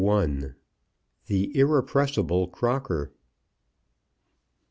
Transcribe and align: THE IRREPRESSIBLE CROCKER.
THE 1.27 1.51
IRREPRESSIBLE 1.55 2.47
CROCKER. 2.47 3.11